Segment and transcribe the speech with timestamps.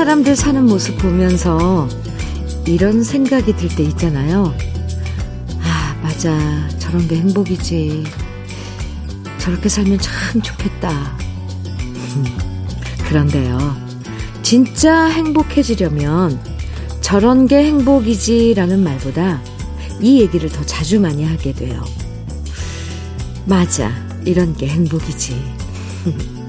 [0.00, 1.86] 사람들 사는 모습 보면서
[2.66, 4.54] 이런 생각이 들 때 있잖아요.
[5.60, 6.38] 아, 맞아.
[6.78, 8.04] 저런 게 행복이지.
[9.36, 11.18] 저렇게 살면 참 좋겠다.
[13.08, 13.76] 그런데요.
[14.40, 16.40] 진짜 행복해지려면
[17.02, 19.42] 저런 게 행복이지라는 말보다
[20.00, 21.84] 이 얘기를 더 자주 많이 하게 돼요.
[23.44, 23.92] 맞아.
[24.24, 25.36] 이런 게 행복이지.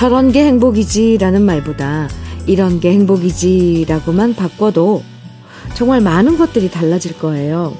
[0.00, 2.08] 저런 게 행복이지라는 말보다
[2.46, 5.02] 이런 게 행복이지라고만 바꿔도
[5.74, 7.76] 정말 많은 것들이 달라질 거예요.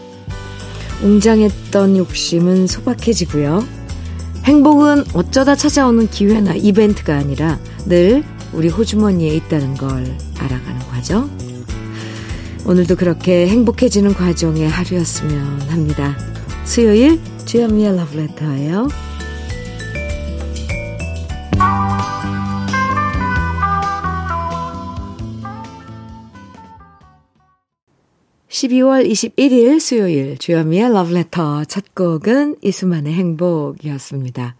[1.03, 3.65] 웅장했던 욕심은 소박해지고요.
[4.45, 11.31] 행복은 어쩌다 찾아오는 기회나 이벤트가 아니라 늘 우리 호주머니에 있다는 걸 알아가는 과정.
[12.67, 16.19] 오늘도 그렇게 행복해지는 과정의 하루였으면 합니다.
[16.67, 19.10] 수요일 주현미의 러브레터예요.
[28.61, 34.55] 12월 21일 수요일 주현미의 러브레터 첫 곡은 이수만의 행복이었습니다.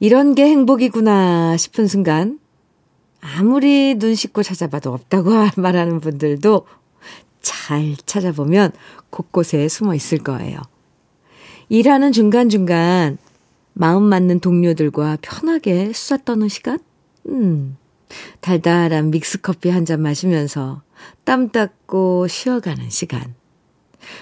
[0.00, 2.38] 이런 게 행복이구나 싶은 순간
[3.20, 6.66] 아무리 눈 씻고 찾아봐도 없다고 말하는 분들도
[7.42, 8.72] 잘 찾아보면
[9.10, 10.58] 곳곳에 숨어 있을 거예요.
[11.68, 13.18] 일하는 중간중간
[13.74, 16.78] 마음 맞는 동료들과 편하게 수다 떠는 시간?
[17.28, 17.76] 음,
[18.40, 20.82] 달달한 믹스커피 한 잔 마시면서
[21.24, 23.34] 땀 닦고 쉬어가는 시간.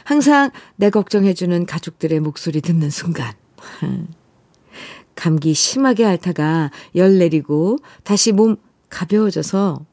[0.04, 3.32] 항상 내 걱정해주는 가족들의 목소리 듣는 순간.
[5.14, 8.56] 감기 심하게 앓다가 열 내리고 다시 몸
[8.88, 9.84] 가벼워져서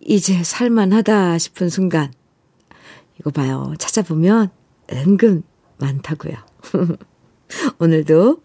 [0.00, 2.12] 이제 살만하다 싶은 순간.
[3.18, 3.74] 이거 봐요.
[3.78, 4.50] 찾아보면
[4.92, 5.42] 은근
[5.78, 6.34] 많다고요.
[7.78, 8.42] 오늘도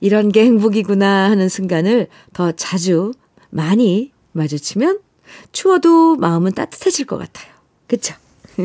[0.00, 3.12] 이런 게 행복이구나 하는 순간을 더 자주
[3.50, 5.00] 많이 마주치면
[5.52, 7.52] 추워도 마음은 따뜻해질 것 같아요.
[7.86, 8.14] 그쵸?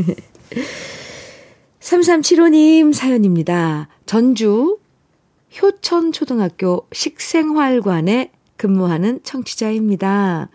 [1.79, 3.87] 3375님 사연입니다.
[4.05, 4.77] 전주
[5.61, 10.49] 효천초등학교 식생활관에 근무하는 청취자입니다.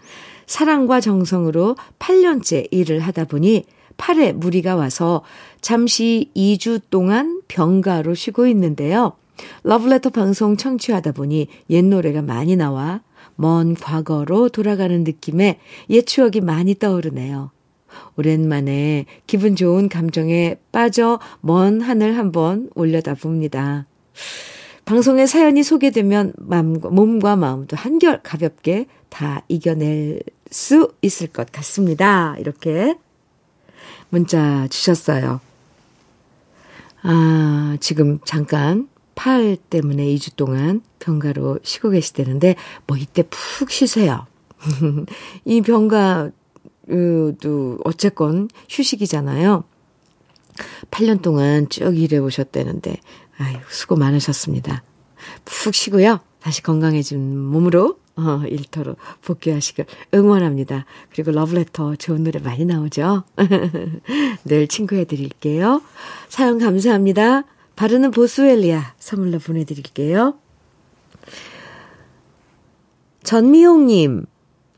[0.46, 3.64] 사랑과 정성으로 8년째 일을 하다 보니
[3.96, 5.22] 팔에 무리가 와서
[5.60, 9.12] 잠시 2주 동안 병가로 쉬고 있는데요.
[9.62, 13.00] 러브레터 방송 청취하다 보니 옛 노래가 많이 나와
[13.36, 15.58] 먼 과거로 돌아가는 느낌에
[15.90, 17.50] 옛 추억이 많이 떠오르네요.
[18.16, 23.86] 오랜만에 기분 좋은 감정에 빠져 먼 하늘 한번 올려다 봅니다.
[24.84, 32.34] 방송에 사연이 소개되면 몸과 마음도 한결 가볍게 다 이겨낼 수 있을 것 같습니다.
[32.38, 32.96] 이렇게
[34.08, 35.40] 문자 주셨어요.
[37.02, 42.56] 아, 지금 잠깐 팔 때문에 2주 동안 병가로 쉬고 계시다는데,
[42.86, 44.26] 뭐 이때 푹 쉬세요.
[45.44, 46.32] 이 병가도
[47.84, 49.64] 어쨌건 휴식이잖아요.
[50.90, 52.96] 8년 동안 쭉 일해 보셨다는데,
[53.38, 54.82] 아유, 수고 많으셨습니다.
[55.44, 56.20] 푹 쉬고요.
[56.40, 60.84] 다시 건강해진 몸으로 어, 일터로 복귀하시길 응원합니다.
[61.10, 63.24] 그리고 러브레터 좋은 노래 많이 나오죠?
[64.44, 65.82] 늘 친구해 드릴게요.
[66.28, 67.44] 사연 감사합니다.
[67.76, 70.38] 바르는 보스웰리아 선물로 보내드릴게요.
[73.22, 74.26] 전미용님,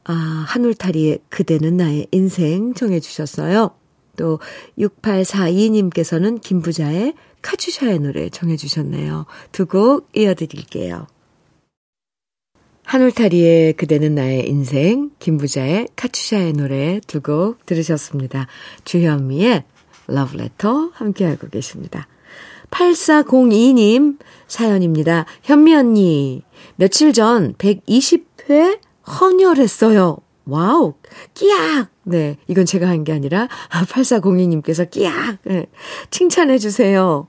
[0.04, 3.70] 아, 한울타리의 그대는 나의 인생 정해주셨어요.
[4.16, 4.38] 또
[4.78, 9.26] 6842님께서는 김부자의 카츄샤의 노래 정해주셨네요.
[9.52, 11.06] 두 곡 이어드릴게요.
[12.84, 18.46] 한울타리의 그대는 나의 인생, 김부자의 카츄샤의 노래 두 곡 들으셨습니다.
[18.84, 19.64] 주현미의
[20.06, 22.06] 러브레터 함께하고 계십니다.
[22.70, 25.26] 8402님 사연입니다.
[25.42, 26.42] 현미 언니,
[26.76, 28.78] 며칠 전 120회
[29.20, 30.18] 헌혈했어요.
[30.46, 30.94] 와우,
[31.34, 31.88] 끼악!
[32.02, 35.38] 네, 이건 제가 한 게 아니라 8402님께서 끼악!
[35.44, 35.66] 네,
[36.10, 37.28] 칭찬해 주세요.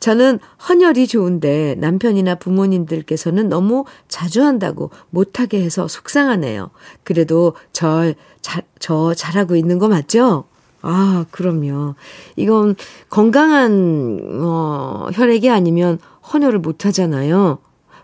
[0.00, 0.38] 저는
[0.68, 6.70] 헌혈이 좋은데 남편이나 부모님들께서는 너무 자주 한다고 못하게 해서 속상하네요.
[7.04, 10.44] 그래도 절, 자, 저 잘하고 있는 거 맞죠?
[10.88, 11.96] 아, 그럼요.
[12.36, 12.76] 이건
[13.10, 15.98] 건강한, 어, 혈액이 아니면
[16.32, 17.58] 헌혈을 못 하잖아요.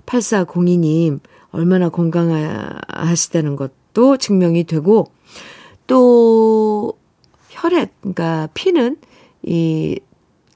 [0.04, 1.20] 8402님,
[1.52, 5.12] 얼마나 건강하시다는 것도 증명이 되고,
[5.86, 6.94] 또,
[7.50, 8.96] 혈액, 그러니까 피는
[9.42, 10.00] 이,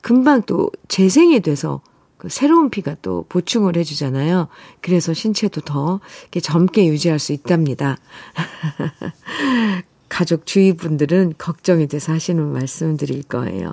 [0.00, 1.80] 금방 또 재생이 돼서
[2.16, 4.48] 그 새로운 피가 또 보충을 해주잖아요.
[4.80, 7.98] 그래서 신체도 더 이렇게 젊게 유지할 수 있답니다.
[10.08, 13.72] 가족 주위 분들은 걱정이 돼서 하시는 말씀 드릴 거예요.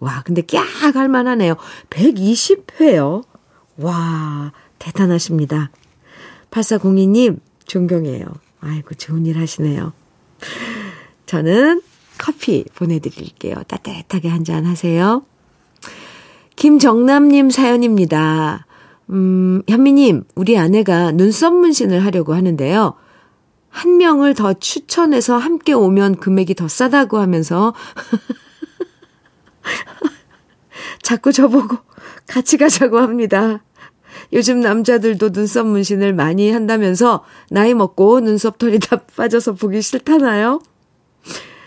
[0.00, 0.64] 와, 근데 깍
[0.94, 1.56] 할만하네요.
[1.90, 3.24] 120회요.
[3.78, 5.70] 와, 대단하십니다.
[6.50, 8.26] 8402님, 존경해요.
[8.60, 9.92] 아이고, 좋은 일 하시네요.
[11.26, 11.82] 저는
[12.18, 13.56] 커피 보내드릴게요.
[13.66, 15.24] 따뜻하게 한잔 하세요.
[16.56, 18.66] 김정남님 사연입니다.
[19.10, 22.94] 음, 현미님, 우리 아내가 눈썹 문신을 하려고 하는데요.
[23.74, 27.74] 한 명을 더 추천해서 함께 오면 금액이 더 싸다고 하면서
[31.02, 31.78] 자꾸 저보고
[32.28, 33.64] 같이 가자고 합니다.
[34.32, 40.60] 요즘 남자들도 눈썹 문신을 많이 한다면서 나이 먹고 눈썹 털이 다 빠져서 보기 싫다나요?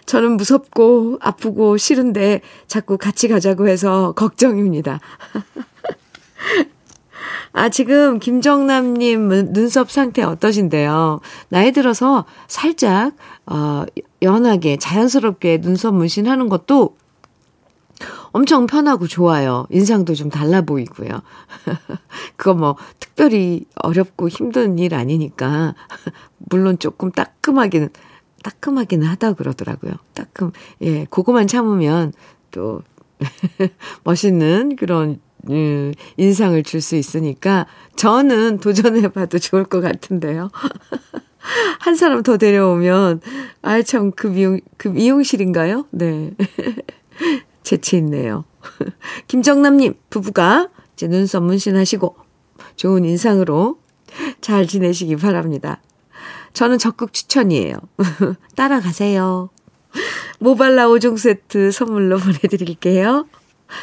[0.06, 5.02] 저는 무섭고 아프고 싫은데 자꾸 같이 가자고 해서 걱정입니다.
[7.58, 11.22] 아, 지금 김정남님 눈썹 상태 어떠신데요?
[11.50, 13.14] 나이 들어서 살짝,
[13.48, 13.84] 어,
[14.22, 16.96] 연하게, 자연스럽게 눈썹 문신하는 것도
[18.32, 19.66] 엄청 편하고 좋아요.
[19.72, 21.10] 인상도 좀 달라 보이고요.
[22.38, 25.74] 그거 뭐 특별히 어렵고 힘든 일 아니니까
[26.38, 27.90] 물론 조금 따끔하기는
[28.44, 29.94] 따끔하기는 하다 그러더라고요.
[30.14, 30.52] 따끔
[30.84, 32.14] 예, 그거만 참으면
[32.52, 32.84] 또
[34.04, 35.20] 멋있는 그런
[35.50, 40.50] 음, 인상을 줄 수 있으니까 저는 도전해봐도 좋을 것 같은데요.
[41.80, 43.22] 한 사람 더 데려오면,
[43.62, 45.88] 아, 참, 그 미용, 그 미용실인가요?
[45.92, 46.32] 네.
[47.64, 48.44] 재치 있네요.
[49.28, 52.16] 김정남님, 부부가 이제 눈썹 문신하시고
[52.76, 53.80] 좋은 인상으로
[54.42, 55.82] 잘 지내시기 바랍니다.
[56.54, 57.76] 저는 적극 추천이에요.
[58.56, 59.50] 따라가세요.
[60.40, 63.28] 모발라 5종 세트 선물로 보내드릴게요.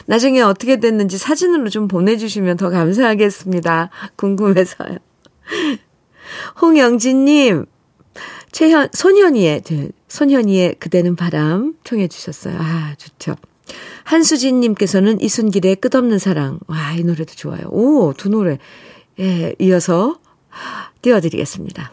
[0.06, 3.90] 나중에 어떻게 됐는지 사진으로 좀 보내주시면 더 감사하겠습니다.
[4.16, 4.98] 궁금해서요.
[6.60, 7.66] 홍영진님,
[8.52, 9.62] 최현, 손현이의,
[10.08, 12.56] 손현이의 그대는 바람 청해 주셨어요.
[12.58, 13.36] 아, 좋죠.
[14.04, 16.60] 한수진님께서는 이순길의 끝없는 사랑.
[16.66, 17.66] 와, 이 노래도 좋아요.
[17.70, 18.58] 오, 두 노래.
[19.18, 20.18] 예, 이어서
[21.02, 21.92] 띄워드리겠습니다.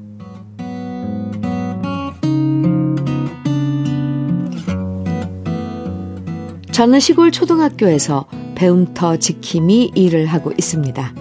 [6.71, 8.25] 저는 시골 초등학교에서
[8.55, 11.13] 배움터 지킴이 일을 하고 있습니다.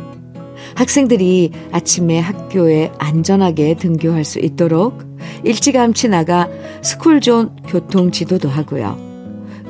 [0.77, 5.03] 학생들이 아침에 학교에 안전하게 등교할 수 있도록
[5.45, 6.49] 일찌감치 나가
[6.83, 8.99] 스쿨존 교통 지도도 하고요.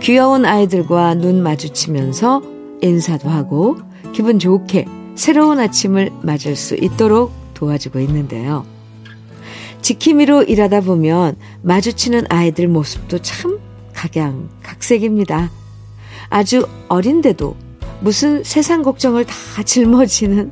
[0.01, 2.43] 귀여운 아이들과 눈 마주치면서
[2.83, 3.79] 인사도 하고
[4.13, 8.65] 기분 좋게 새로운 아침을 맞을 수 있도록 도와주고 있는데요.
[9.81, 13.59] 지킴이로 일하다 보면 마주치는 아이들 모습도 참
[13.95, 15.60] 각양각색입니다.
[16.31, 17.57] 아주 어린데도
[18.01, 20.51] 무슨 세상 걱정을 다 짊어지는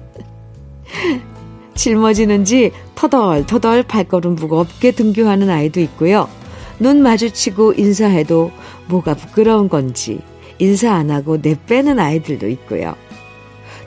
[1.75, 6.28] 짊어지는지 터덜터덜 발걸음 무겁게 등교하는 아이도 있고요.
[6.80, 8.50] 눈 마주치고 인사해도
[8.88, 10.20] 뭐가 부끄러운 건지
[10.58, 12.97] 인사 안 하고 내빼는 아이들도 있고요.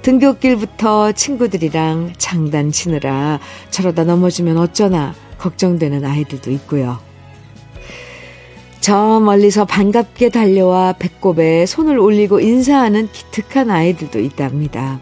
[0.01, 7.10] 등교길부터 친구들이랑 장단 치느라 저러다 넘어지면 어쩌나 걱정되는 아이들도 있고요.
[8.81, 14.99] 저 멀리서 반갑게 달려와 배꼽에 손을 올리고 인사하는 기특한 아이들도 있답니다.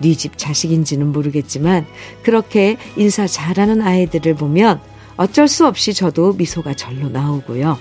[0.00, 1.86] 네 집 자식인지는 모르겠지만
[2.22, 4.80] 그렇게 인사 잘하는 아이들을 보면
[5.18, 7.78] 어쩔 수 없이 저도 미소가 절로 나오고요.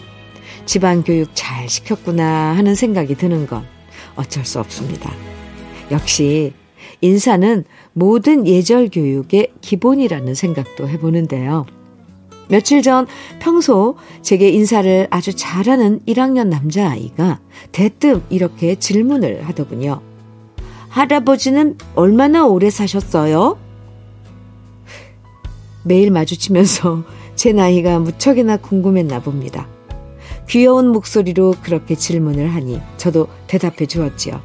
[0.65, 3.65] 집안 교육 잘 시켰구나 하는 생각이 드는 건
[4.15, 5.11] 어쩔 수 없습니다.
[5.91, 6.53] 역시
[7.01, 11.65] 인사는 모든 예절 교육의 기본이라는 생각도 해보는데요.
[12.47, 13.07] 며칠 전
[13.39, 17.39] 평소 제게 인사를 아주 잘하는 1학년 남자아이가
[17.71, 20.01] 대뜸 이렇게 질문을 하더군요.
[20.89, 23.57] 할아버지는 얼마나 오래 사셨어요?
[25.83, 27.03] 매일 마주치면서
[27.35, 29.67] 제 나이가 무척이나 궁금했나 봅니다.
[30.47, 34.41] 귀여운 목소리로 그렇게 질문을 하니 저도 대답해 주었지요.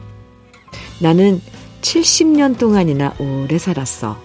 [1.00, 1.40] 나는
[1.83, 4.19] 70년 동안이나 오래 살았어.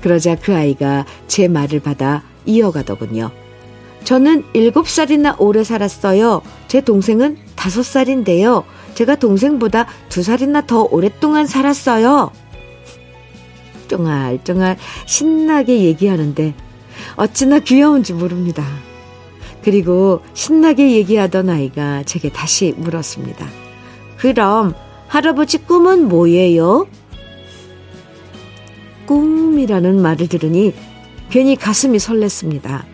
[0.00, 3.30] 그러자 그 아이가 제 말을 받아 이어가더군요.
[4.04, 6.42] 저는 7살이나 오래 살았어요.
[6.66, 8.64] 제 동생은 5살인데요.
[8.94, 12.30] 제가 동생보다 2살이나 더 오랫동안 살았어요.
[13.88, 14.76] 쫑알쫑알
[15.06, 16.54] 신나게 얘기하는데
[17.16, 18.64] 어찌나 귀여운지 모릅니다.
[19.62, 23.46] 그리고 신나게 얘기하던 아이가 제게 다시 물었습니다.
[24.16, 24.74] 그럼
[25.08, 26.86] 할아버지 꿈은 뭐예요?
[29.06, 30.74] 꿈이라는 말을 들으니
[31.30, 32.84] 괜히 가슴이 설렜습니다.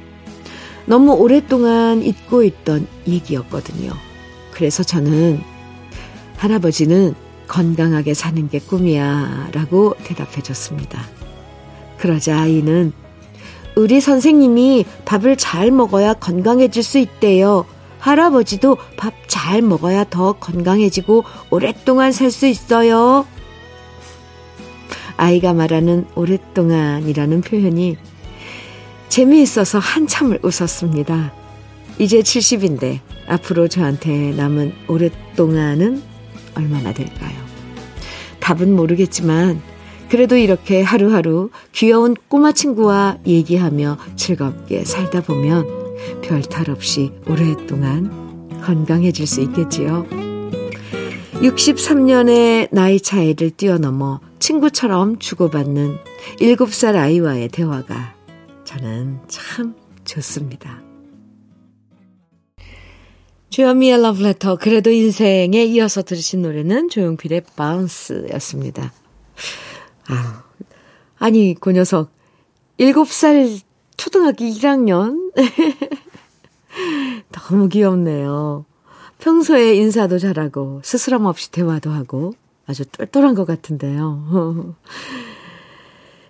[0.87, 3.93] 너무 오랫동안 잊고 있던 얘기였거든요.
[4.53, 5.41] 그래서 저는
[6.37, 7.15] 할아버지는
[7.49, 11.03] 건강하게 사는 게 꿈이야 라고 대답해 줬습니다.
[11.99, 12.93] 그러자 아이는
[13.77, 17.67] 우리 선생님이 밥을 잘 먹어야 건강해질 수 있대요.
[17.99, 23.27] 할아버지도 밥 잘 먹어야 더 건강해지고 오랫동안 살 수 있어요.
[25.17, 27.99] 아이가 말하는 오랫동안이라는 표현이
[29.15, 31.33] 재미있어서 한참을 웃었습니다.
[32.01, 36.03] 이제 70인데 앞으로 저한테 남은 오랫동안은
[36.57, 37.33] 얼마나 될까요?
[38.41, 39.63] 답은 모르겠지만
[40.09, 45.65] 그래도 이렇게 하루하루 귀여운 꼬마 친구와 얘기하며 즐겁게 살다 보면
[46.21, 50.09] 별 탈 없이 오랫동안 건강해질 수 있겠지요.
[51.35, 55.99] 63년의 나이 차이를 뛰어넘어 친구처럼 주고받는
[56.41, 58.14] 7살 아이와의 대화가
[58.65, 60.83] 저는 참 좋습니다.
[63.51, 68.93] 주현미의 러브레터 그래도 인생에 이어서 들으신 노래는 조용필의 바운스였습니다.
[70.09, 70.45] 아,
[71.19, 72.11] 아니 그 녀석
[72.81, 73.61] 7살
[73.97, 75.33] 초등학교 1학년
[77.31, 78.65] 너무 귀엽네요.
[79.19, 82.35] 평소에 인사도 잘하고 스스럼 없이 대화도 하고
[82.67, 84.75] 아주 똘똘한 것 같은데요.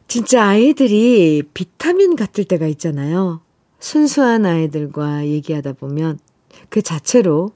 [0.07, 3.41] 진짜 아이들이 비타민 같을 때가 있잖아요.
[3.79, 6.19] 순수한 아이들과 얘기하다 보면
[6.69, 7.53] 그 자체로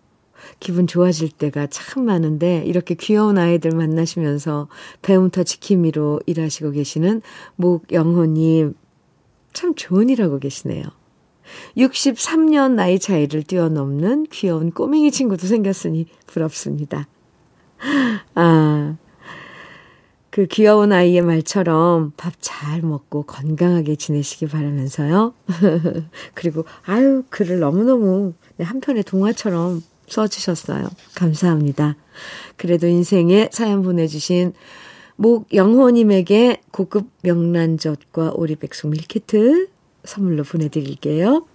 [0.61, 4.69] 기분 좋아질 때가 참 많은데 이렇게 귀여운 아이들 만나시면서
[5.03, 7.23] 배움터 지킴이로 일하시고 계시는
[7.57, 8.75] 목영호님
[9.53, 10.85] 참 좋은 일하고 계시네요.
[11.77, 17.09] 63년 나이 차이를 뛰어넘는 귀여운 꼬맹이 친구도 생겼으니 부럽습니다.
[18.35, 18.97] 아,
[20.31, 25.33] 그 귀여운 아이의 말처럼 밥 잘 먹고 건강하게 지내시기 바라면서요.
[26.35, 30.89] 그리고, 아유, 글을 너무너무 한 편의 동화처럼 써주셨어요.
[31.15, 31.97] 감사합니다.
[32.57, 34.55] 그래도 인생에 사연 보내주신
[35.17, 39.69] 목영호님에게 고급 명란젓과 오리백숙 밀키트
[40.05, 41.47] 선물로 보내드릴게요.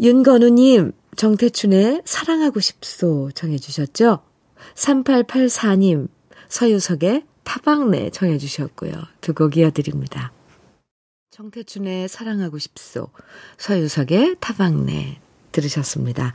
[0.00, 4.20] 윤건우님, 정태춘의 사랑하고 싶소 정해주셨죠?
[4.74, 6.08] 3884님,
[6.58, 8.92] 서유석의 타방네 정해주셨고요.
[9.20, 10.30] 두 곡 이어드립니다.
[11.32, 13.08] 정태춘의 사랑하고 싶소,
[13.58, 15.18] 서유석의 타방네
[15.50, 16.32] 들으셨습니다.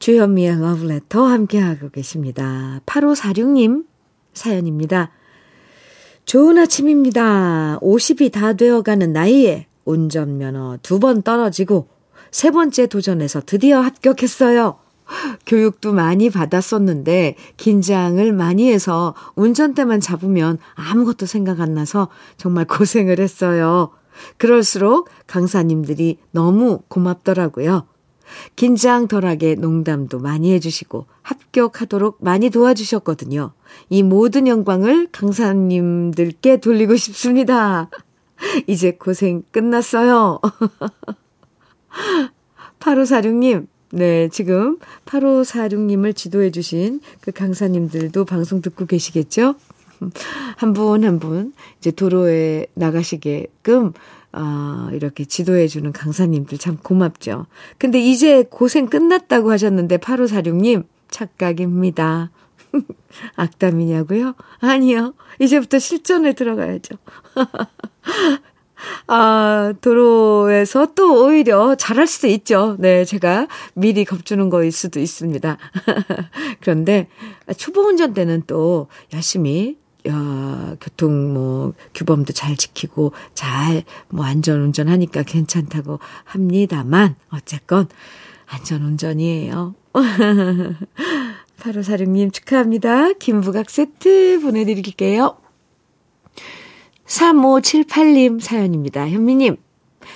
[0.00, 2.82] 주현미의 러브레터 함께하고 계십니다.
[2.84, 3.86] 8546님
[4.34, 5.10] 사연입니다.
[6.26, 7.78] 좋은 아침입니다.
[7.80, 11.88] 50이 다 되어가는 나이에 운전면허 두 번 떨어지고
[12.30, 14.78] 세 번째 도전에서 드디어 합격했어요.
[15.46, 23.90] 교육도 많이 받았었는데 긴장을 많이 해서 운전대만 잡으면 아무것도 생각 안 나서 정말 고생을 했어요.
[24.38, 27.86] 그럴수록 강사님들이 너무 고맙더라고요.
[28.56, 33.52] 긴장 덜하게 농담도 많이 해주시고 합격하도록 많이 도와주셨거든요.
[33.88, 37.88] 이 모든 영광을 강사님들께 돌리고 싶습니다.
[38.66, 40.40] 이제 고생 끝났어요.
[42.80, 49.54] 8546님, 네, 지금 8546님을 지도해 주신 그 강사님들도 방송 듣고 계시겠죠?
[50.58, 53.94] 한분 한분 이제 도로에 나가시게끔
[54.32, 57.46] 아, 이렇게 지도해 주는 강사님들 참 고맙죠.
[57.78, 62.30] 근데 이제 고생 끝났다고 하셨는데 8546님 착각입니다.
[63.36, 64.34] 악담이냐고요?
[64.60, 65.14] 아니요.
[65.40, 66.96] 이제부터 실전에 들어가야죠.
[69.06, 72.76] 아, 도로에서 또 오히려 잘할 수도 있죠.
[72.78, 75.56] 네, 제가 미리 겁주는 거일 수도 있습니다.
[76.60, 77.08] 그런데
[77.56, 79.78] 초보 운전 때는 또 열심히
[80.08, 87.88] 야, 교통 뭐 규범도 잘 지키고 잘 뭐 안전 운전하니까 괜찮다고 합니다만 어쨌건
[88.46, 89.74] 안전 운전이에요.
[91.60, 93.14] 8546님 축하합니다.
[93.14, 95.36] 김부각 세트 보내드릴게요.
[97.06, 99.08] 3578님 사연입니다.
[99.08, 99.56] 현미님,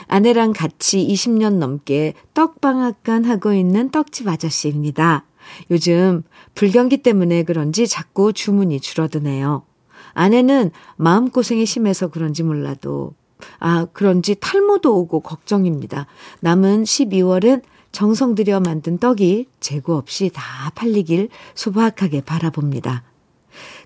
[0.06, 5.24] 아내랑 같이 20년 넘게 떡방앗간 하고 있는 떡집 아저씨입니다.
[5.70, 6.22] 요즘
[6.54, 9.64] 불경기 때문에 그런지 자꾸 주문이 줄어드네요.
[10.12, 13.14] 아내는 마음고생이 심해서 그런지 몰라도,
[13.58, 16.06] 아, 그런지 탈모도 오고 걱정입니다.
[16.40, 23.02] 남은 12월은 정성 들여 만든 떡이 재고 없이 다 팔리길 소박하게 바라봅니다.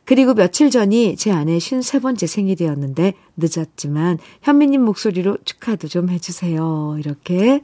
[0.05, 6.97] 그리고 며칠 전이 제 아내 53번째 생일이었는데 늦었지만 현미님 목소리로 축하도 좀 해주세요.
[6.99, 7.63] 이렇게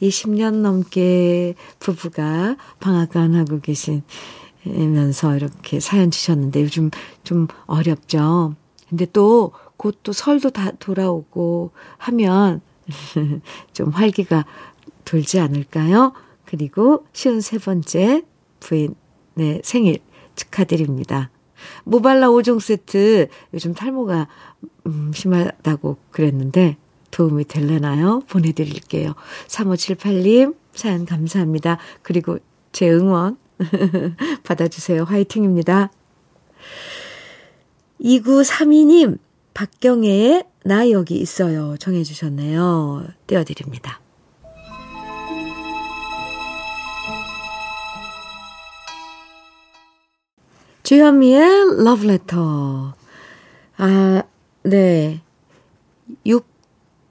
[0.00, 6.90] 20년 넘게 부부가 방앗간 하고 계시면서 이렇게 사연 주셨는데 요즘
[7.22, 8.54] 좀 어렵죠.
[8.88, 12.60] 근데 또 곧 또 설도 다 돌아오고 하면
[13.72, 14.44] 좀 활기가
[15.04, 16.12] 돌지 않을까요?
[16.44, 18.22] 그리고 쉬운 세 번째
[18.60, 20.00] 부인의 생일
[20.34, 21.30] 축하드립니다.
[21.84, 24.28] 모발라 5종 세트 요즘 탈모가
[24.86, 26.76] 음, 심하다고 그랬는데
[27.10, 28.20] 도움이 될래나요?
[28.28, 29.14] 보내드릴게요.
[29.46, 31.78] 3578님 사연 감사합니다.
[32.02, 32.38] 그리고
[32.72, 33.36] 제 응원
[34.44, 35.04] 받아주세요.
[35.04, 35.90] 화이팅입니다.
[38.00, 39.18] 2932님
[39.54, 43.06] 박경애의 나 여기 있어요 정해주셨네요.
[43.26, 44.00] 띄워드립니다.
[50.88, 52.94] 주현미의 러브레터.
[53.76, 54.22] 아,
[54.62, 55.20] 네.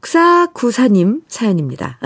[0.02, 2.00] 6494님 사연입니다.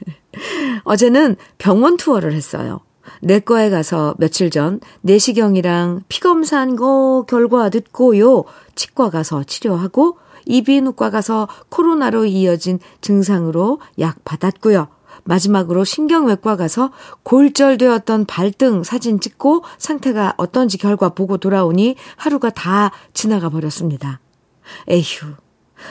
[0.84, 2.80] 어제는 병원 투어를 했어요.
[3.20, 8.44] 내과에 가서 며칠 전 내시경이랑 피검사한 거 결과 듣고요.
[8.74, 14.88] 치과 가서 치료하고 이비인후과 가서 코로나로 이어진 증상으로 약 받았고요.
[15.24, 16.90] 마지막으로 신경외과 가서
[17.22, 24.20] 골절되었던 발등 사진 찍고 상태가 어떤지 결과 보고 돌아오니 하루가 다 지나가 버렸습니다.
[24.88, 25.34] 에휴,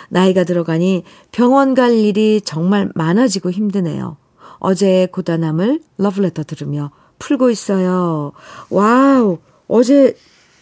[0.10, 4.18] 나이가 들어가니 병원 갈 일이 정말 많아지고 힘드네요.
[4.60, 8.32] 어제의 고단함을 러브레터 들으며 풀고 있어요.
[8.70, 10.16] 와우, 어제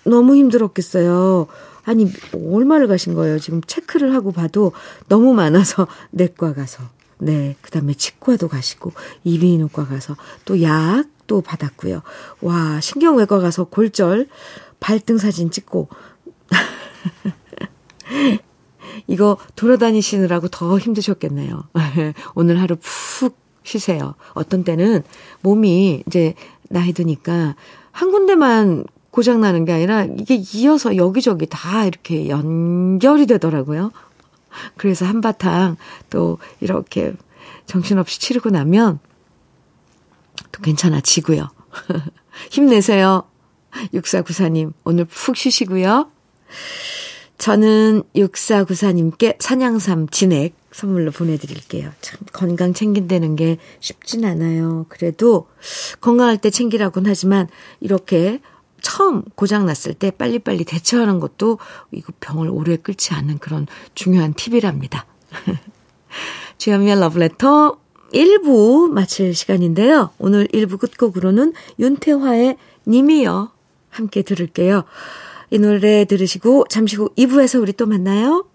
[0.04, 1.48] 너무 힘들었겠어요.
[1.84, 3.40] 아니, 얼마를 가신 거예요?
[3.40, 4.72] 지금 체크를 하고 봐도
[5.08, 6.84] 너무 많아서 내과 가서.
[7.22, 7.56] 네.
[7.62, 8.94] 그 다음에 치과도 가시고,
[9.24, 12.02] 이비인후과 가서 또 약도 받았고요.
[12.42, 14.28] 와, 신경외과 가서 골절,
[14.80, 15.88] 발등 사진 찍고.
[19.08, 21.64] 이거 돌아다니시느라고 더 힘드셨겠네요.
[22.34, 24.16] 오늘 하루 푹 쉬세요.
[24.34, 25.04] 어떤 때는
[25.42, 26.34] 몸이 이제
[26.70, 27.56] 나이 드니까
[27.92, 33.92] 한 군데만 고장 나는 게 아니라 이게 이어서 여기저기 다 이렇게 연결이 되더라고요.
[34.78, 35.78] 그래서 한바탕
[36.10, 37.14] 또 이렇게
[37.66, 39.00] 정신없이 치르고 나면
[40.52, 41.50] 또 괜찮아지고요.
[42.52, 43.24] 힘내세요.
[43.94, 46.12] 6494님, 오늘 푹 쉬시고요.
[47.38, 51.92] 저는 6494님께 산양삼 진액 선물로 보내드릴게요.
[52.02, 54.86] 참, 건강 챙긴다는 게 쉽진 않아요.
[54.90, 55.48] 그래도
[56.00, 57.48] 건강할 때 챙기라고는 하지만
[57.80, 58.40] 이렇게
[58.82, 61.60] 처음 고장났을 때 빨리빨리 대처하는 것도
[61.92, 65.06] 이거 병을 오래 끌지 않는 그런 중요한 팁이랍니다.
[66.58, 67.78] 주현미의 러브레터
[68.14, 70.12] 1부 마칠 시간인데요.
[70.20, 73.52] 오늘 1부 끝곡으로는 윤태화의 님이여
[73.90, 74.84] 함께 들을게요.
[75.50, 78.46] 이 노래 들으시고 잠시 후 2부에서 우리 또 만나요.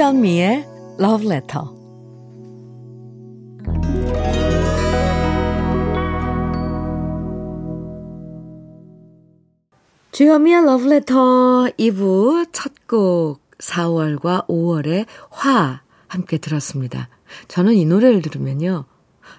[0.00, 0.66] 주현미의
[0.98, 1.66] Love Letter
[10.12, 17.10] 주현미의 러브레터 2부 첫 곡 4월과 5월의 화 함께 들었습니다.
[17.48, 18.86] 저는 이 노래를 들으면요.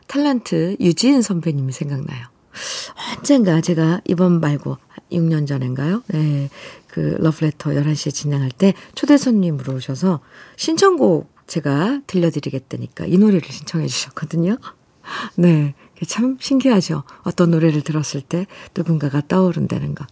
[0.08, 2.28] 탤런트 유지은 선배님이 생각나요.
[3.18, 4.78] 언젠가 제가 이번 말고
[5.12, 6.04] 6년 전인가요?
[6.08, 6.50] 네.
[6.88, 10.20] 그 러브레터 11시에 진행할 때 초대 손님으로 오셔서
[10.58, 14.58] 신청곡 제가 들려드리겠다니까 이 노래를 신청해 주셨거든요.
[15.36, 15.74] 네.
[16.08, 17.04] 참 신기하죠.
[17.24, 20.08] 어떤 노래를 들었을 때 누군가가 떠오른다는 것.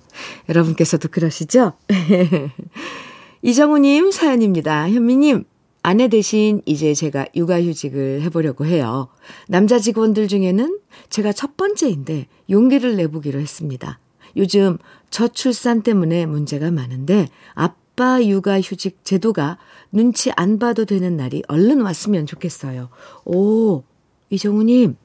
[0.47, 1.73] 여러분께서도 그러시죠?
[3.41, 4.89] 이정우님 사연입니다.
[4.89, 5.45] 현미님,
[5.81, 9.07] 아내 대신 이제 제가 육아휴직을 해보려고 해요.
[9.47, 13.99] 남자 직원들 중에는 제가 첫 번째인데 용기를 내보기로 했습니다.
[14.35, 14.77] 요즘
[15.09, 19.57] 저출산 때문에 문제가 많은데 아빠 육아 휴직 제도가
[19.91, 22.89] 눈치 안 봐도 되는 날이 얼른 왔으면 좋겠어요.
[23.25, 23.83] 오,
[24.29, 24.95] 이정우님,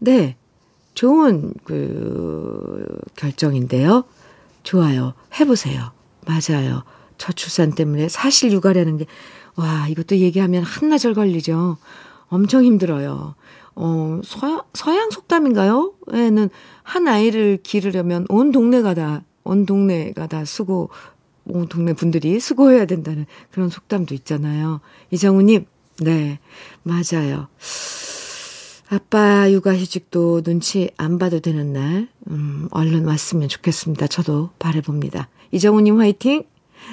[0.00, 0.36] 네.
[0.94, 2.84] 좋은, 그,
[3.16, 4.04] 결정인데요.
[4.64, 5.14] 좋아요.
[5.38, 5.92] 해보세요.
[6.26, 6.82] 맞아요.
[7.18, 9.06] 저출산 때문에 사실 육아라는 게,
[9.54, 11.78] 와, 이것도 얘기하면 한나절 걸리죠.
[12.28, 13.34] 엄청 힘들어요.
[13.80, 15.94] 어, 서양, 서양 속담인가요?
[16.12, 16.50] 에는
[16.82, 20.90] 한 아이를 기르려면 온 동네가 다, 온 동네가 다 쓰고
[21.46, 24.80] 온 동네 분들이 수고해야 된다는 그런 속담도 있잖아요.
[25.12, 25.66] 이정우님,
[26.00, 26.40] 네,
[26.82, 27.46] 맞아요.
[28.90, 34.08] 아빠 육아 휴직도 눈치 안 봐도 되는 날, 음, 얼른 왔으면 좋겠습니다.
[34.08, 35.28] 저도 바래봅니다.
[35.52, 36.42] 이정우님 화이팅!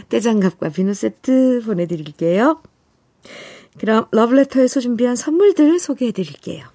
[0.10, 2.62] 떼장갑과 비누 세트 보내드릴게요.
[3.80, 6.75] 그럼 러브레터에서 준비한 선물들 소개해드릴게요.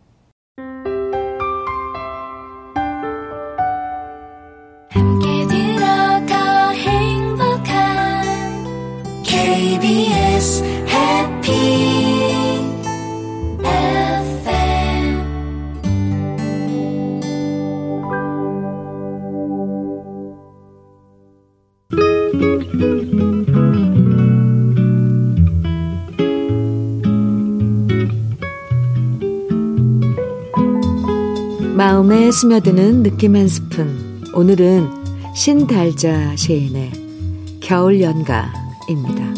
[32.41, 34.23] 스며드는 느낌 한 스푼.
[34.33, 34.89] 오늘은
[35.35, 36.91] 신달자 시인의
[37.59, 39.31] 겨울 연가입니다.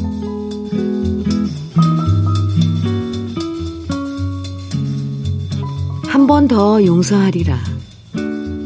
[6.08, 7.60] 한 번 더 용서하리라.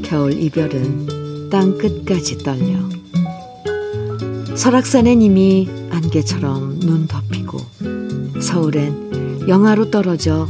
[0.04, 2.78] 겨울 이별은 땅 끝까지 떨려.
[4.56, 7.58] 설악산엔 이미 안개처럼 눈 덮이고
[8.40, 10.48] 서울엔 영하로 떨어져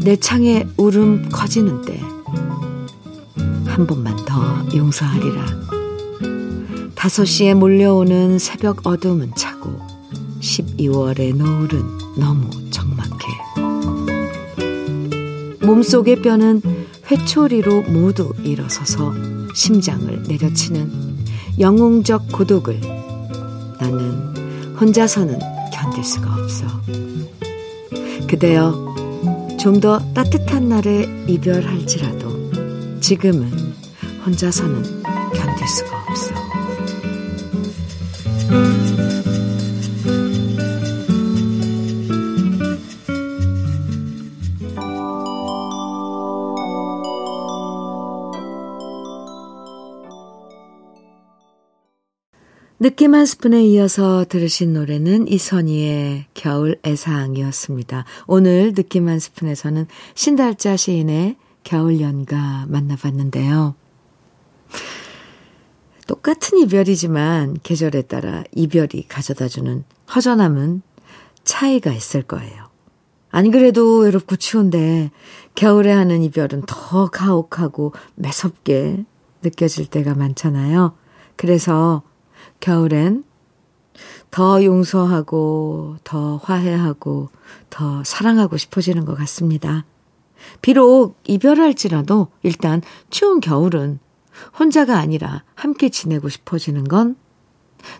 [0.00, 1.87] 내 창에 울음 커지는 때
[3.78, 5.46] 한 번만 더 용서하리라.
[6.96, 9.70] 다섯 시에 몰려오는 새벽 어둠은 차고
[10.40, 11.84] 12월의 노을은
[12.16, 13.24] 너무 적막해.
[15.64, 16.60] 몸속의 뼈는
[17.08, 19.14] 회초리로 모두 일어서서
[19.54, 20.90] 심장을 내려치는
[21.60, 22.80] 영웅적 고독을
[23.78, 25.38] 나는 혼자서는
[25.72, 26.66] 견딜 수가 없어.
[28.26, 28.88] 그대여
[29.60, 33.67] 좀 더 따뜻한 날에 이별할지라도 지금은
[34.28, 34.82] 혼자서는
[35.32, 36.34] 견딜 수가 없어.
[52.80, 58.04] 느낌 한 스푼에 이어서 들으신 노래는 이선희의 겨울 애상이었습니다.
[58.26, 63.74] 오늘 느낌 한 스푼에서는 신달자 시인의 겨울 연가 만나봤는데요.
[66.06, 70.82] 똑같은 이별이지만 계절에 따라 이별이 가져다주는 허전함은
[71.44, 72.68] 차이가 있을 거예요.
[73.30, 75.10] 안 그래도 외롭고 추운데
[75.54, 79.04] 겨울에 하는 이별은 더 가혹하고 매섭게
[79.42, 80.94] 느껴질 때가 많잖아요.
[81.36, 82.02] 그래서
[82.60, 83.24] 겨울엔
[84.30, 87.28] 더 용서하고 더 화해하고
[87.70, 89.84] 더 사랑하고 싶어지는 것 같습니다.
[90.62, 93.98] 비록 이별할지라도 일단 추운 겨울은
[94.58, 97.16] 혼자가 아니라 함께 지내고 싶어지는 건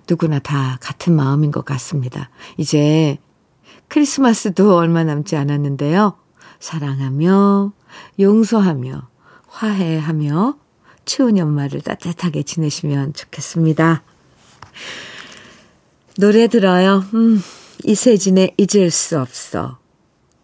[0.08, 2.30] 누구나 다 같은 마음인 것 같습니다.
[2.56, 3.18] 이제
[3.88, 6.16] 크리스마스도 얼마 남지 않았는데요.
[6.60, 7.72] 사랑하며,
[8.18, 9.08] 용서하며,
[9.48, 10.58] 화해하며,
[11.04, 14.02] 추운 연말을 따뜻하게 지내시면 좋겠습니다.
[16.18, 17.04] 노래 들어요.
[17.14, 17.40] 음,
[17.84, 19.77] 이세진의 잊을 수 없어.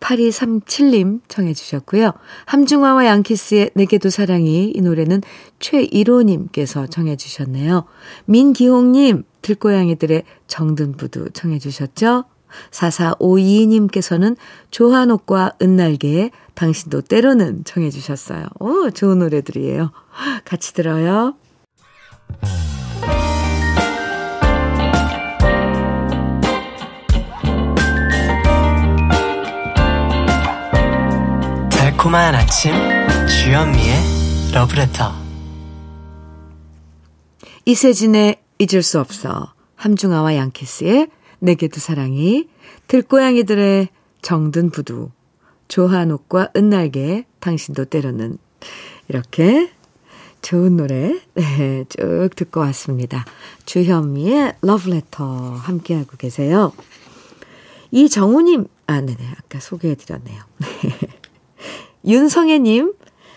[0.04, 2.12] 8237님 청해 주셨고요.
[2.46, 5.22] 함중화와 양키스의 내게도 사랑이 이 노래는
[5.58, 7.84] 최일호님께서 청해 주셨네요.
[8.26, 12.24] 민기홍님 들고양이들의 정든부두 청해 주셨죠.
[12.70, 14.36] 4452님께서는
[14.70, 18.46] 조한옥과 은날개의 당신도 때로는 청해 주셨어요.
[18.60, 19.90] 오, 좋은 노래들이에요.
[20.44, 21.34] 같이 들어요.
[32.04, 32.74] 달콤한 아침
[33.26, 33.94] 주현미의
[34.52, 35.10] 러브레터
[37.64, 42.46] 이세진의 잊을 수 없어 함중아와 양키스의 내게도 사랑이
[42.88, 43.88] 들고양이들의
[44.20, 45.12] 정든 부두
[45.68, 48.36] 조한옥과 은날개 당신도 때로는
[49.08, 49.72] 이렇게
[50.42, 53.24] 좋은 노래 네, 쭉 듣고 왔습니다.
[53.64, 56.74] 주현미의 러브레터 함께하고 계세요.
[57.92, 60.42] 이정우님 아 네네 아까 소개해드렸네요.
[62.06, 62.94] 윤성애님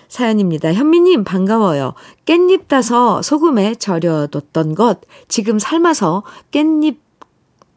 [0.07, 0.73] 사연입니다.
[0.73, 1.93] 현미님 반가워요.
[2.25, 6.97] 깻잎 따서 소금에 절여뒀던 것 지금 삶아서 깻잎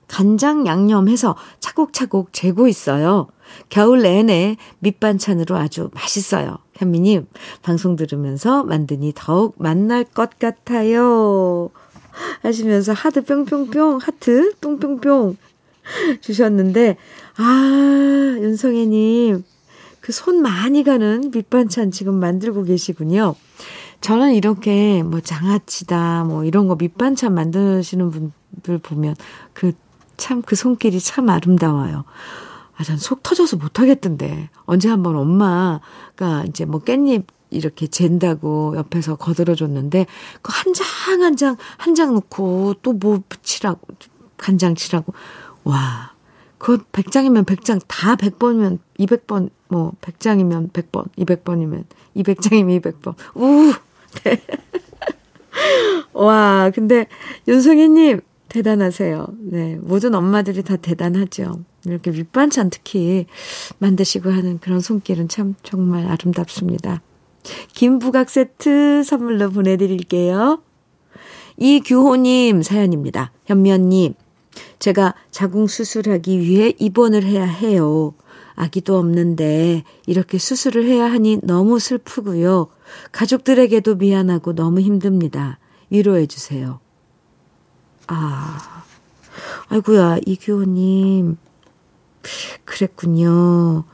[0.09, 3.29] 간장 양념해서 차곡차곡 재고 있어요.
[3.68, 6.59] 겨울 내내 밑반찬으로 아주 맛있어요.
[6.74, 7.26] 현미님,
[7.62, 11.70] 방송 들으면서 만드니 더욱 만날 것 같아요.
[12.42, 15.37] 하시면서 하트 뿅뿅뿅, 하트 뿅뿅뿅
[16.20, 16.96] 주셨는데,
[17.37, 19.44] 아, 윤성애님,
[20.11, 23.37] 그 손 많이 가는 밑반찬 지금 만들고 계시군요.
[24.01, 29.14] 저는 이렇게 뭐 장아찌다, 뭐 이런 거 밑반찬 만드시는 분들 보면
[29.53, 29.73] 그
[30.16, 32.05] 참 그 손길이 참 아름다워요.
[32.77, 34.51] 아, 전 속 터져서 못 하겠던데.
[34.64, 40.07] 언제 한번 엄마가 이제 뭐 깻잎 이렇게 잰다고 옆에서 거들어 줬는데,
[40.42, 40.87] 그 한 장,
[41.23, 43.81] 한 장, 한장 놓고 또 뭐 붙이라고,
[44.37, 45.14] 간장 치라고.
[45.64, 46.12] 와,
[46.59, 51.84] 그 100장이면 100장, 다 100번이면 200번, 뭐, 100장이면 100번, 200번이면
[52.16, 53.14] 200장이면 200번.
[53.34, 53.72] 우!
[54.24, 54.42] 네.
[56.12, 57.06] 와, 근데
[57.48, 59.28] 윤성희님, 대단하세요.
[59.38, 59.78] 네.
[59.80, 61.60] 모든 엄마들이 다 대단하죠.
[61.86, 63.26] 이렇게 밑반찬 특히
[63.78, 67.00] 만드시고 하는 그런 손길은 참 정말 아름답습니다.
[67.72, 70.60] 김부각 세트 선물로 보내드릴게요.
[71.56, 73.32] 이규호님 사연입니다.
[73.46, 74.14] 현면님,
[74.78, 78.14] 제가 자궁 수술하기 위해 입원을 해야 해요.
[78.61, 82.68] 아기도 없는데 이렇게 수술을 해야 하니 너무 슬프고요.
[83.11, 85.59] 가족들에게도 미안하고 너무 힘듭니다.
[85.88, 86.79] 위로해 주세요.
[88.07, 88.85] 아,
[89.68, 91.38] 아이고야, 이규호님.
[92.66, 93.85] 그랬군요.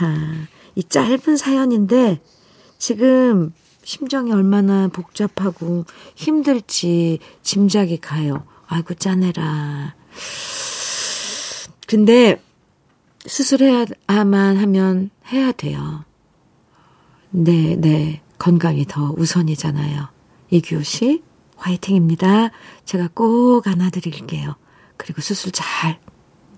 [0.00, 2.20] 아, 이 짧은 사연인데,
[2.78, 3.52] 지금
[3.84, 5.84] 심정이 얼마나 복잡하고
[6.16, 8.44] 힘들지 짐작이 가요.
[8.66, 9.94] 아이고, 짠해라.
[11.86, 12.42] 근데,
[13.26, 16.04] 수술해야만 하면 해야 돼요.
[17.30, 18.22] 네, 네.
[18.38, 20.08] 건강이 더 우선이잖아요.
[20.50, 21.22] 이규호 씨,
[21.56, 22.50] 화이팅입니다.
[22.86, 24.56] 제가 꼭 안아드릴게요.
[24.96, 25.98] 그리고 수술 잘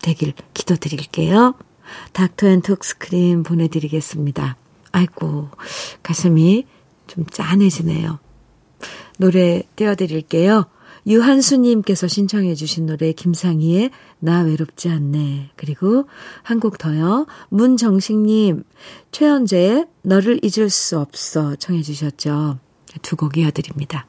[0.00, 1.54] 되길 기도드릴게요.
[2.12, 4.56] 닥터 앤 톡스크림 보내드리겠습니다.
[4.92, 5.50] 아이고,
[6.02, 6.66] 가슴이
[7.08, 8.18] 좀 짠해지네요.
[9.18, 10.66] 노래 띄워드릴게요.
[11.06, 15.50] 유한수님께서 신청해 주신 노래 김상희의 나 외롭지 않네.
[15.56, 16.06] 그리고
[16.42, 17.26] 한 곡 더요.
[17.48, 18.62] 문정식님,
[19.10, 22.58] 최현재의 너를 잊을 수 없어 청해 주셨죠.
[23.02, 24.06] 두 곡 이어드립니다.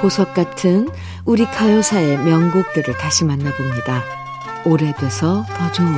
[0.00, 0.88] 보석 같은
[1.24, 4.21] 우리 가요사의 명곡들을 다시 만나봅니다.
[4.64, 5.92] 오래돼서 더 좋은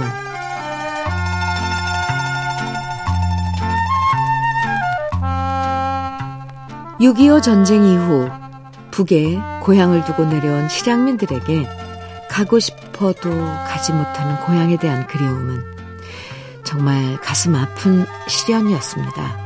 [7.00, 8.30] 6.25 전쟁 이후
[8.90, 11.68] 북에 고향을 두고 내려온 실향민들에게
[12.30, 13.30] 가고 싶어도
[13.66, 15.62] 가지 못하는 고향에 대한 그리움은
[16.62, 19.44] 정말 가슴 아픈 시련이었습니다.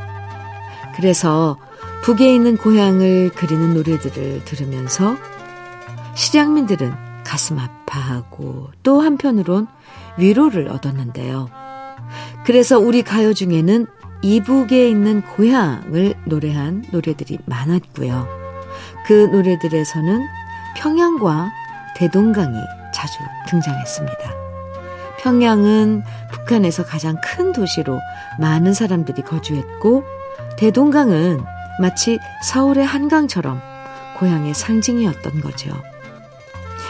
[0.95, 1.59] 그래서
[2.03, 5.17] 북에 있는 고향을 그리는 노래들을 들으면서
[6.15, 9.67] 시장민들은 가슴 아파하고 또 한편으론
[10.17, 11.51] 위로를 얻었는데요.
[12.47, 13.87] 그래서 우리 가요 중에는
[14.23, 18.27] 이북에 있는 고향을 노래한 노래들이 많았고요.
[19.07, 20.27] 그 노래들에서는
[20.79, 21.53] 평양과
[21.97, 22.57] 대동강이
[22.95, 23.19] 자주
[23.51, 24.35] 등장했습니다.
[25.21, 28.01] 평양은 북한에서 가장 큰 도시로
[28.41, 30.05] 많은 사람들이 거주했고,
[30.57, 31.43] 대동강은
[31.81, 33.61] 마치 서울의 한강처럼
[34.19, 35.71] 고향의 상징이었던 거죠.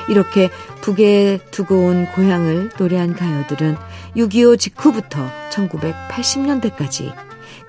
[0.08, 3.76] 이렇게 북에 두고 온 고향을 노래한 가요들은
[4.16, 7.14] 6.25 직후부터 1980년대까지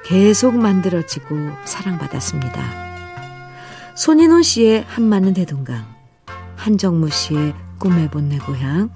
[0.05, 2.89] 계속 만들어지고 사랑받았습니다.
[3.95, 5.85] 손인호 씨의 한마는 대동강,
[6.55, 8.89] 한정무 씨의 꿈에 본내 고향,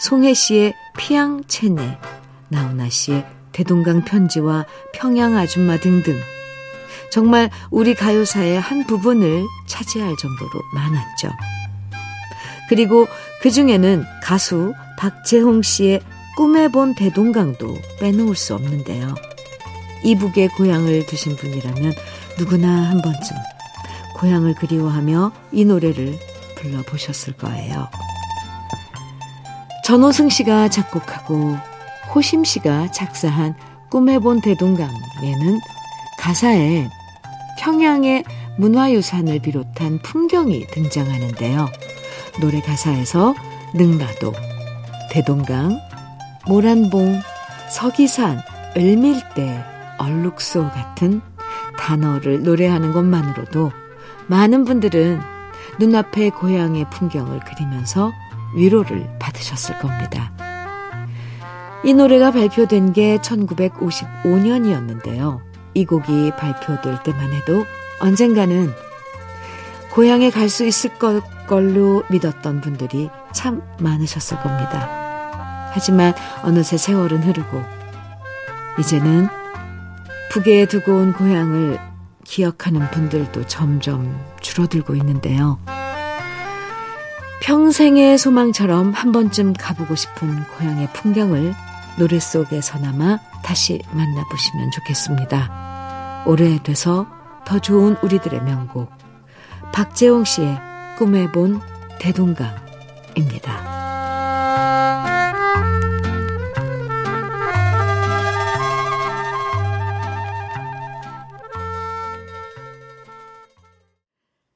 [0.00, 1.98] 송혜 씨의 피양 체내,
[2.48, 6.18] 나훈아 씨의 대동강 편지와 평양 아줌마 등등
[7.10, 11.30] 정말 우리 가요사의 한 부분을 차지할 정도로 많았죠.
[12.74, 13.06] 그리고
[13.40, 16.00] 그 중에는 가수 박재홍 씨의
[16.36, 19.14] 꿈에 본 대동강도 빼놓을 수 없는데요.
[20.02, 21.92] 이북의 고향을 두신 분이라면
[22.36, 23.36] 누구나 한 번쯤
[24.16, 26.18] 고향을 그리워하며 이 노래를
[26.56, 27.88] 불러보셨을 거예요.
[29.84, 31.56] 전호승 씨가 작곡하고
[32.12, 33.54] 호심 씨가 작사한
[33.88, 35.60] 꿈에 본 대동강에는
[36.18, 36.88] 가사에
[37.60, 38.24] 평양의
[38.58, 41.83] 문화유산을 비롯한 풍경이 등장하는데요.
[42.40, 43.34] 노래 가사에서
[43.74, 44.32] 능라도,
[45.10, 45.78] 대동강,
[46.46, 47.20] 모란봉,
[47.70, 48.40] 서기산,
[48.76, 49.64] 을밀대,
[49.98, 51.20] 얼룩소 같은
[51.78, 53.72] 단어를 노래하는 것만으로도
[54.26, 55.20] 많은 분들은
[55.78, 58.12] 눈앞의 고향의 풍경을 그리면서
[58.54, 60.32] 위로를 받으셨을 겁니다.
[61.84, 65.40] 이 노래가 발표된 게 1955년이었는데요.
[65.74, 67.66] 이 곡이 발표될 때만 해도
[68.00, 68.72] 언젠가는
[69.94, 70.90] 고향에 갈 수 있을
[71.46, 75.70] 걸로 믿었던 분들이 참 많으셨을 겁니다.
[75.72, 77.62] 하지만 어느새 세월은 흐르고
[78.80, 79.28] 이제는
[80.30, 81.78] 북에 두고 온 고향을
[82.24, 85.60] 기억하는 분들도 점점 줄어들고 있는데요.
[87.42, 91.54] 평생의 소망처럼 한 번쯤 가보고 싶은 고향의 풍경을
[91.98, 96.24] 노래 속에서나마 다시 만나보시면 좋겠습니다.
[96.26, 97.06] 오래돼서
[97.44, 99.03] 더 좋은 우리들의 명곡
[99.74, 100.56] 박재홍 씨의
[100.96, 101.60] 꿈에 본
[101.98, 103.74] 대동강입니다.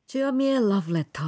[0.07, 1.25] 주여미의 러브레터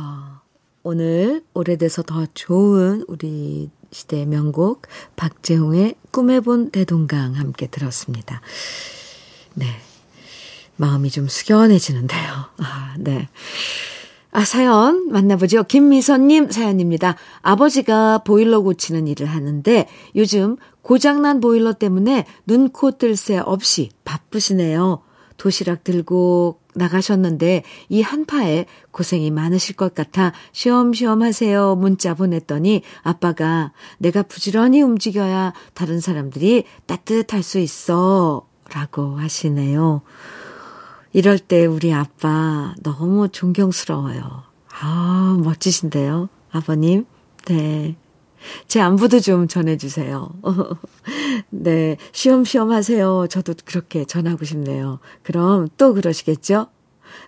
[0.85, 4.83] 오늘 오래돼서 더 좋은 우리 시대의 명곡
[5.17, 8.41] 박재홍의 꿈에 본 대동강 함께 들었습니다.
[9.55, 9.90] 네.
[10.81, 12.31] 마음이 좀 숙연해지는데요.
[12.59, 13.29] 아, 네.
[14.33, 15.65] 아, 사연 만나보죠.
[15.65, 17.17] 김미선님 사연입니다.
[17.43, 25.03] 아버지가 보일러 고치는 일을 하는데 요즘 고장난 보일러 때문에 눈 코 뜰 새 없이 바쁘시네요.
[25.37, 34.23] 도시락 들고 나가셨는데 이 한파에 고생이 많으실 것 같아 쉬엄쉬엄 하세요 문자 보냈더니 아빠가 내가
[34.23, 40.03] 부지런히 움직여야 다른 사람들이 따뜻할 수 있어 라고 하시네요.
[41.13, 44.45] 이럴 때 우리 아빠 너무 존경스러워요.
[44.81, 46.29] 아, 멋지신데요.
[46.53, 47.05] 아버님.
[47.47, 47.97] 네.
[48.69, 50.31] 제 안부도 좀 전해주세요.
[51.51, 51.97] 네.
[52.13, 53.27] 쉬엄쉬엄 하세요.
[53.29, 55.01] 저도 그렇게 전하고 싶네요.
[55.23, 56.69] 그럼 또 그러시겠죠?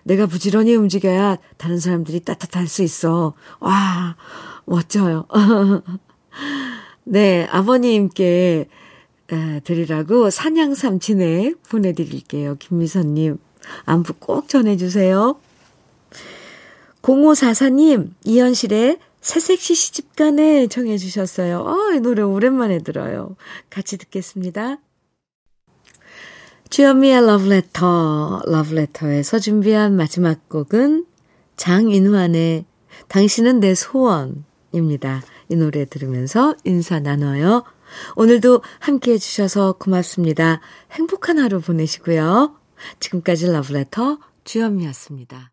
[0.03, 3.33] 내가 부지런히 움직여야 다른 사람들이 따뜻할 수 있어.
[3.59, 4.15] 와,
[4.65, 5.25] 멋져요.
[7.03, 7.47] 네.
[7.51, 8.67] 아버님께
[9.63, 12.55] 드리라고 산양삼 진액 보내드릴게요.
[12.55, 13.39] 김미선님.
[13.85, 15.35] 안부 꼭 전해주세요.
[17.01, 21.59] 0544님, 이현실의 새색시 시집간에 정해주셨어요.
[21.59, 23.35] 어, 이 노래 오랜만에 들어요.
[23.69, 24.77] 같이 듣겠습니다.
[26.69, 31.05] 주현미의 러브레터, 러브레터에서 준비한 마지막 곡은
[31.55, 32.65] 장인환의
[33.07, 35.23] 당신은 내 소원입니다.
[35.49, 37.63] 이 노래 들으면서 인사 나눠요.
[38.15, 40.61] 오늘도 함께 해주셔서 고맙습니다.
[40.91, 42.62] 행복한 하루 보내시고요.
[42.99, 45.51] 지금까지 러브레터 주현미였습니다.